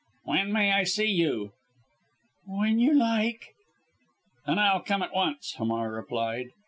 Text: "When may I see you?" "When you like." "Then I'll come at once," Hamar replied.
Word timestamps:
"When 0.23 0.51
may 0.51 0.71
I 0.71 0.83
see 0.83 1.05
you?" 1.11 1.51
"When 2.47 2.79
you 2.79 2.91
like." 2.95 3.53
"Then 4.47 4.57
I'll 4.57 4.79
come 4.81 5.03
at 5.03 5.13
once," 5.13 5.53
Hamar 5.59 5.91
replied. 5.91 6.47